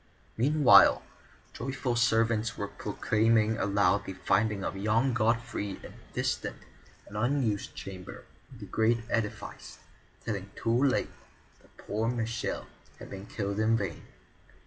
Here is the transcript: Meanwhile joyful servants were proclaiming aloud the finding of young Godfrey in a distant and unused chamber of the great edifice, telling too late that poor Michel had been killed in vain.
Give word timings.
Meanwhile 0.35 1.03
joyful 1.53 1.95
servants 1.95 2.57
were 2.57 2.67
proclaiming 2.67 3.59
aloud 3.59 4.05
the 4.05 4.13
finding 4.13 4.63
of 4.63 4.75
young 4.75 5.13
Godfrey 5.13 5.79
in 5.85 5.93
a 5.93 6.13
distant 6.15 6.55
and 7.05 7.15
unused 7.15 7.75
chamber 7.75 8.25
of 8.51 8.59
the 8.61 8.65
great 8.65 9.01
edifice, 9.11 9.77
telling 10.25 10.49
too 10.55 10.85
late 10.85 11.11
that 11.61 11.77
poor 11.77 12.07
Michel 12.07 12.65
had 12.97 13.11
been 13.11 13.27
killed 13.27 13.59
in 13.59 13.77
vain. 13.77 14.01